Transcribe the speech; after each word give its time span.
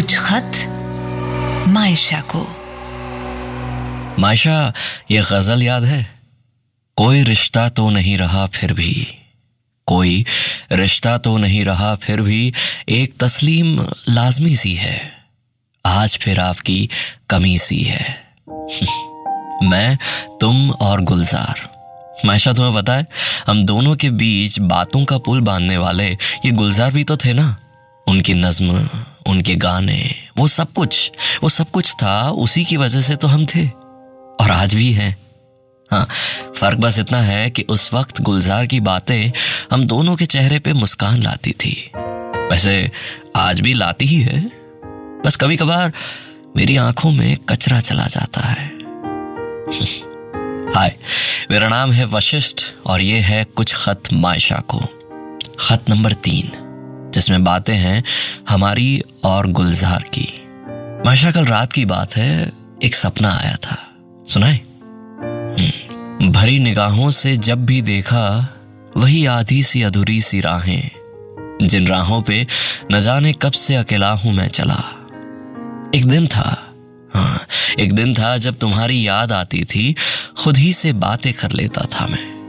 कुछ 0.00 0.18
खत 0.18 0.52
मायशा 1.68 2.22
को। 2.36 2.46
मायशा, 4.18 4.72
ये 5.10 5.20
गज़ल 5.20 5.62
याद 5.62 5.84
है? 5.84 6.20
कोई 6.96 7.22
रिश्ता 7.22 7.68
तो 7.68 7.90
नहीं 7.90 8.16
रहा 8.16 8.46
फिर 8.46 8.72
भी। 8.72 9.14
कोई 9.86 10.26
रिश्ता 10.72 11.18
तो 11.18 11.38
नहीं 11.38 11.64
रहा 11.64 11.94
फिर 11.94 12.22
भी, 12.22 12.52
एक 12.88 13.18
तस्लीम 13.20 13.86
लाजमी 14.08 14.56
सी 14.56 14.74
है। 14.74 15.12
आज 15.86 16.18
फिर 16.18 16.40
आपकी 16.40 16.90
कमी 17.30 17.58
सी 17.58 17.82
है। 17.82 18.32
मैं, 19.64 19.98
तुम 20.40 20.70
और 20.70 21.00
गुलजार। 21.00 21.70
मायशा, 22.24 22.52
तुम्हें 22.52 22.74
पता 22.74 22.94
है, 22.94 23.06
हम 23.46 23.62
दोनों 23.62 23.96
के 23.96 24.10
बीच 24.10 24.58
बातों 24.58 25.04
का 25.04 25.18
पुल 25.18 25.40
बांधने 25.40 25.76
वाले 25.76 26.08
ये 26.12 26.50
गुलजार 26.50 26.92
भी 26.92 27.04
तो 27.04 27.16
थे 27.16 27.32
ना? 27.32 27.56
उनकी 28.06 28.34
नज्म 28.34 28.88
उनके 29.26 29.56
गाने। 29.56 30.14
वो 30.36 30.48
सब 30.48 30.72
कुछ, 30.72 31.12
वो 31.42 31.48
सब 31.48 31.70
कुछ 31.70 31.96
था 32.02 32.30
उसी 32.30 32.64
की 32.64 32.76
वजह 32.76 33.00
से 33.00 33.16
तो 33.16 33.28
हम 33.28 33.46
थे। 33.46 33.70
और 34.40 34.50
आज 34.50 34.74
भी 34.74 34.92
हैं। 34.92 35.18
हाँ 35.90 36.08
फ़र्क 36.56 36.78
बस 36.78 36.98
इतना 36.98 37.22
है 37.22 37.50
कि 37.50 37.62
उस 37.62 37.94
वक्त 37.94 38.20
गुलजार 38.20 38.66
की 38.66 38.80
बातें 38.80 39.32
हम 39.72 39.84
दोनों 39.84 40.16
के 40.16 40.26
चेहरे 40.26 40.58
पे 40.58 40.72
मुस्कान 40.72 41.22
लाती 41.22 41.52
थी। 41.52 41.90
वैसे 42.50 42.90
आज 43.36 43.60
भी 43.60 43.74
लाती 43.74 44.04
ही 44.04 44.20
है। 44.20 44.52
बस 45.26 45.36
कभी 45.36 45.56
कभार 45.56 45.92
मेरी 46.56 46.76
आँखों 46.76 47.10
में 47.10 47.36
कचरा 47.36 47.80
चला 47.80 48.06
जाता 48.06 48.40
है। 48.40 48.66
हाय, 50.74 50.96
मेरा 51.50 51.68
नाम 51.68 51.92
है 51.92 52.04
वशिष्ठ 52.04 52.62
और 52.86 53.00
ये 53.00 53.20
है 53.20 53.44
कुछ 53.44 53.74
खत 53.74 54.02
मायशा 54.12 54.56
को। 54.56 54.80
खत 55.60 55.84
नंबर 55.88 56.12
तीन। 56.12 56.69
जिसमें 57.14 57.44
बातें 57.44 57.76
हैं 57.76 58.04
हमारी 58.48 59.02
और 59.24 59.46
गुलजार 59.46 60.04
की। 60.18 60.46
मायशा 61.06 61.30
कल 61.30 61.44
रात 61.44 61.72
की 61.72 61.84
बात 61.84 62.16
है 62.16 62.52
एक 62.82 62.94
सपना 62.94 63.30
आया 63.30 63.56
था। 63.56 63.92
सुनाए? 64.28 64.60
हम्म, 65.22 66.28
भरी 66.32 66.58
निगाहों 66.58 67.10
से 67.10 67.36
जब 67.36 67.66
भी 67.66 67.82
देखा 67.82 68.56
वही 68.96 69.26
आधी 69.26 69.62
सी 69.62 69.82
अधूरी 69.82 70.20
सी 70.20 70.40
राहें। 70.40 70.90
जिन 71.62 71.86
राहों 71.86 72.22
पे 72.22 72.46
न 72.92 73.00
जाने 73.00 73.32
कब 73.32 73.52
से 73.52 73.74
अकेला 73.74 74.10
हूँ 74.10 74.32
मैं 74.32 74.48
चला। 74.48 74.82
एक 75.94 76.06
दिन 76.06 76.26
था 76.26 76.66
हाँ 77.14 77.46
एक 77.78 77.92
दिन 77.92 78.14
था 78.14 78.36
जब 78.36 78.58
तुम्हारी 78.58 79.08
याद 79.08 79.32
आती 79.32 79.64
थी 79.64 79.94
खुद 80.36 80.56
ही 80.56 80.72
से 80.72 80.92
बातें 80.92 81.32
कर 81.32 81.52
लेता 81.52 81.82
था 81.82 82.06
मैं। 82.06 82.39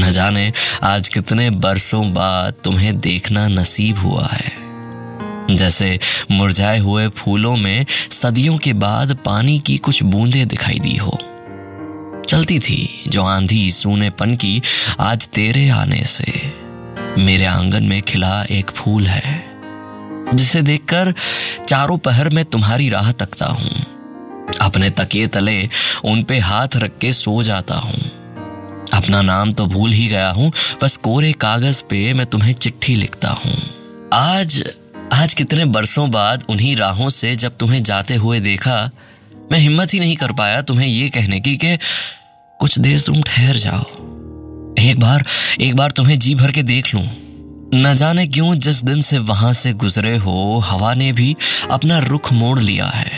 न 0.00 0.10
जाने 0.10 0.52
आज 0.82 1.08
कितने 1.08 1.48
बरसों 1.50 2.12
बाद 2.12 2.54
तुम्हें 2.64 2.98
देखना 3.00 3.46
नसीब 3.48 3.98
हुआ 3.98 4.26
है। 4.26 4.52
जैसे 5.50 5.98
मुरझाए 6.30 6.78
हुए 6.78 7.08
फूलों 7.08 7.56
में 7.56 7.86
सदियों 8.10 8.56
के 8.58 8.72
बाद 8.72 9.16
पानी 9.24 9.58
की 9.58 9.76
कुछ 9.78 10.02
बूंदें 10.02 10.46
दिखाई 10.48 10.78
दी 10.78 10.96
हो। 10.96 11.18
चलती 12.28 12.58
थी 12.58 13.04
जो 13.08 13.22
आंधी 13.22 13.70
सूनेपन 13.70 14.34
की 14.36 14.62
आज 15.00 15.28
तेरे 15.28 15.68
आने 15.68 16.02
से। 16.04 16.32
मेरे 17.18 17.46
आँगन 17.46 17.82
में 17.82 18.00
खिला 18.02 18.42
एक 18.50 18.70
फूल 18.70 19.06
है, 19.06 19.44
जिसे 20.34 20.62
देखकर 20.62 21.14
चारों 21.68 21.98
पहर 21.98 22.28
में 22.28 22.44
तुम्हारी 22.44 22.88
राह 22.88 23.12
तकता 23.12 23.46
हूँ। 23.46 23.84
अपने 24.60 24.90
तकिए 24.90 25.26
तले 25.26 25.68
उन 26.04 26.22
पे 26.22 26.38
हाथ 26.38 26.76
रख 26.76 26.98
के 26.98 27.12
सो 27.12 27.42
जाता 27.42 27.74
हूँ। 27.74 28.11
अपना 29.02 29.20
नाम 29.22 29.52
तो 29.52 29.66
भूल 29.66 29.92
ही 29.92 30.06
गया 30.08 30.30
हूँ, 30.30 30.50
बस 30.82 30.96
कोरे 30.96 31.32
कागज़ 31.32 31.82
पे 31.82 32.12
मैं 32.12 32.26
तुम्हें 32.26 32.52
चिट्ठी 32.54 32.94
लिखता 32.94 33.28
हूँ। 33.28 33.52
आज 34.12 34.62
आज 35.12 35.32
कितने 35.34 35.64
बरसों 35.64 36.10
बाद 36.10 36.44
उन्हीं 36.48 36.74
राहों 36.76 37.08
से 37.08 37.34
जब 37.36 37.56
तुम्हें 37.56 37.82
जाते 37.82 38.14
हुए 38.14 38.38
देखा, 38.40 38.90
मैं 39.52 39.58
हिम्मत 39.58 39.94
ही 39.94 40.00
नहीं 40.00 40.16
कर 40.16 40.32
पाया 40.32 40.60
तुम्हें 40.62 40.86
यह 40.86 41.08
कहने 41.08 41.40
की 41.40 41.56
कि 41.56 41.76
कुछ 42.60 42.78
देर 42.78 43.00
तुम 43.00 43.22
ठहर 43.22 43.56
जाओ। 43.56 43.82
एक 44.78 45.00
बार 45.00 45.24
एक 45.60 45.74
बार 45.76 45.90
तुम्हें 45.90 46.18
जी 46.18 46.34
भर 46.34 46.50
के 46.50 46.62
देख 46.62 46.94
लूँ। 46.94 47.04
न 47.74 47.94
जाने 47.96 48.26
क्यों 48.26 48.54
जिस 48.56 48.82
दिन 48.84 49.00
से 49.00 49.18
वहाँ 49.20 49.52
से 49.52 49.72
गुजरे 49.72 50.16
हो, 50.16 50.58
हवा 50.64 50.92
ने 50.94 51.12
भी 51.12 51.34
अपना 51.70 51.98
रुख 51.98 52.32
मोड़ 52.32 52.58
लिया 52.60 52.86
है। 52.86 53.10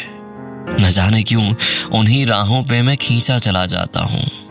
न 0.81 0.91
जाने 0.91 1.23
क्यों 1.23 1.55
उन्हीं 1.93 2.25
राहों 2.27 2.63
पे 2.65 2.81
मैं 2.83 2.97
खींचा 2.97 3.39
चला 3.39 3.67
जाता 3.67 4.01
हूँ। 4.01 4.44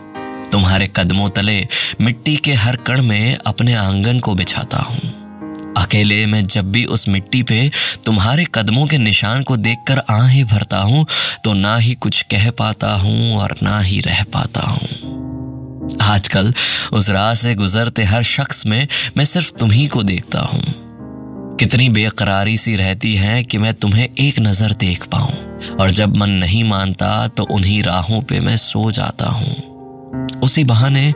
तुम्हारे 0.54 0.86
कदमों 0.96 1.28
तले 1.28 1.66
मिट्टी 2.00 2.36
के 2.36 2.52
हर 2.54 2.76
कण 2.86 3.02
में 3.02 3.36
अपने 3.36 3.72
आँगन 3.74 4.18
को 4.20 4.34
बिछाता 4.34 4.78
हूँ। 4.78 5.72
अकेले 5.76 6.26
मैं 6.26 6.42
जब 6.44 6.70
भी 6.72 6.84
उस 6.86 7.08
मिट्टी 7.08 7.42
पे 7.42 7.58
तुम्हारे 8.04 8.44
कदमों 8.54 8.86
के 8.86 8.98
निशान 8.98 9.42
को 9.42 9.56
देखकर 9.56 10.02
आहें 10.10 10.44
भरता 10.46 10.78
हूँ 10.80 11.04
तो 11.44 11.54
ना 11.54 11.76
ही 11.76 11.94
कुछ 11.96 12.22
कह 12.30 12.50
पाता 12.50 12.92
हूँ 12.94 13.36
और 13.38 13.54
ना 13.62 13.78
ही 13.80 14.00
रह 14.00 14.22
पाता 14.34 14.60
हूँ। 14.60 15.98
आजकल 16.04 16.52
उस 16.92 17.10
राह 17.10 17.34
से 17.34 17.54
गुजरते 17.54 18.04
हर 18.04 18.22
शख्स 18.22 18.64
में 18.66 18.86
मैं 19.16 19.24
सिर्फ़ 19.24 19.52
तुम्ही 19.52 19.86
को 19.88 20.02
देखता 20.04 20.40
हूँ। 20.44 20.62
कितनी 21.60 21.88
बेकरारी 21.88 22.56
सी 22.56 22.76
रहती 22.76 23.14
है 23.16 23.42
कि 23.42 23.58
मैं 23.58 23.74
तुम्हें 23.74 24.08
एक 24.08 24.38
नज़र 24.38 24.76
देख 24.80 25.06
पाऊँ, 25.06 25.34
और 25.80 25.90
जब 25.90 26.16
मन 26.16 26.30
नहीं 26.38 26.64
मानता 26.64 27.28
तो 27.28 27.44
उन्हीं 27.50 27.82
राहों 27.82 28.22
पे 28.22 28.40
मैं 28.40 28.56
सो 28.62 28.90
जाता 28.92 29.26
हूँ। 29.26 29.73
उसी 30.44 30.64
बहाने 30.64 31.12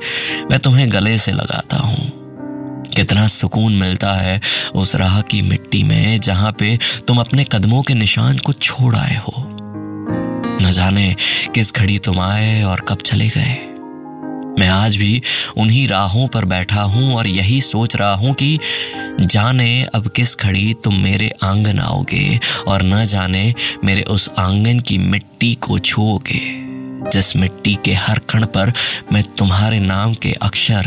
मैं 0.51 0.59
तुम्हें 0.59 0.91
गले 0.93 1.17
से 1.19 1.33
लगाता 1.33 1.77
हूँ। 1.77 2.11
कितना 2.97 3.27
सुकून 3.29 3.73
मिलता 3.73 4.13
है 4.13 4.41
उस 4.75 4.95
राह 4.97 5.21
की 5.23 5.43
मिट्टी 5.43 5.83
में 5.83 6.21
जहाँ 6.21 6.53
पे 6.53 6.79
तुम 7.09 7.19
अपने 7.21 7.45
कदमों 7.45 7.83
के 7.83 7.95
निशान 7.95 8.39
को 8.39 8.53
छोड़ 8.53 8.95
आए 8.97 9.17
हो। 9.17 9.33
न 10.63 10.71
जाने 10.71 11.15
किस 11.55 11.75
घड़ी 11.75 11.99
तुम 11.99 12.21
आए 12.21 12.63
और 12.63 12.81
कब 12.81 12.99
चले 12.99 13.29
गए। 13.29 13.65
मैं 14.59 14.69
आज 14.69 14.97
भी 14.97 15.23
उन्हीं 15.57 15.89
राहों 15.89 16.27
पर 16.27 16.45
बैठा 16.45 16.83
हूँ 16.83 17.15
और 17.15 17.27
यही 17.27 17.61
सोच 17.61 17.97
रहा 17.97 18.15
हूँ 18.15 18.35
कि 18.35 18.59
जाने 19.21 19.85
अब 19.95 20.09
किस 20.09 20.37
घड़ी 20.39 20.75
तुम 20.75 20.97
मेरे 20.97 21.33
आँगन 21.43 21.79
आओगे 21.79 22.41
और 22.69 22.83
न 22.83 23.05
जाने 23.05 23.55
मेरे 23.85 24.03
उस 24.03 24.31
आँगन 24.39 24.81
की 24.81 24.99
मिट्टी 24.99 25.55
को 25.55 25.79
छूओगे। 25.79 26.68
जिस 27.13 27.37
मिट्टी 27.37 27.79
के 27.85 27.93
हर 27.93 28.19
कण 28.19 28.47
पर 28.47 28.73
मैं 29.13 29.23
तुम्हारे 29.23 29.81
नाम 29.81 30.15
के 30.15 30.33
अक्षर 30.33 30.87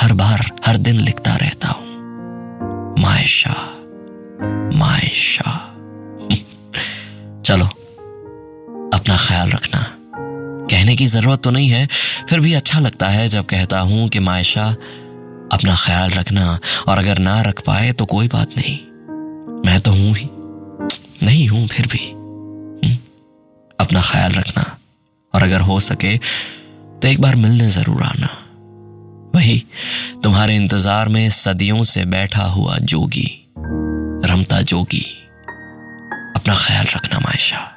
हर 0.00 0.12
बार, 0.12 0.50
हर 0.66 0.76
दिन 0.76 1.00
लिखता 1.00 1.36
रहता 1.36 1.68
हूँ। 1.68 1.92
मायशा 2.98 3.72
मायशा 4.78 5.74
चलो, 7.42 7.66
अपना 8.96 9.16
ख्याल 9.16 9.50
रखना। 9.50 9.96
कहने 10.70 10.96
की 10.96 11.06
ज़रूरत 11.06 11.42
तो 11.42 11.50
नहीं 11.50 11.68
है, 11.68 11.88
फिर 12.28 12.40
भी 12.40 12.54
अच्छा 12.54 12.80
लगता 12.80 13.08
है 13.08 13.28
जब 13.28 13.44
कहता 13.44 13.80
हूँ 13.80 14.08
कि 14.08 14.18
मायशा 14.18 14.64
अपना 15.52 15.76
ख्याल 15.76 16.10
रखना, 16.10 16.58
और 16.88 16.98
अगर 16.98 17.18
ना 17.18 17.42
रख 17.42 17.60
पाए 17.60 17.92
तो 17.92 18.06
कोई 18.06 18.28
बात 18.28 18.48
नहीं। 18.58 18.78
मैं 19.66 19.80
तो 19.80 19.90
हूँ 19.90 20.14
ही 20.14 20.28
नहीं 21.26 21.48
हूँ 21.48 21.66
फिर 21.66 21.86
भी। 21.86 22.22
अपना 23.80 24.02
ख्याल 24.02 24.32
रखना। 24.32 24.71
और 25.34 25.42
अगर 25.42 25.60
हो 25.60 25.80
सके 25.80 26.16
तो 26.16 27.08
एक 27.08 27.20
बार 27.20 27.36
मिलने 27.36 27.68
ज़रूर 27.68 28.02
आना। 28.02 28.28
वही, 29.34 29.62
तुम्हारे 30.22 30.56
इंतज़ार 30.56 31.08
में 31.08 31.28
सदियों 31.30 31.82
से 31.82 32.04
बैठा 32.04 32.44
हुआ 32.44 32.78
जोगी, 32.78 33.28
रमता 34.26 34.60
जोगी, 34.62 35.04
अपना 36.36 36.54
ख्याल 36.56 36.86
रखना 36.96 37.18
मायशा। 37.18 37.71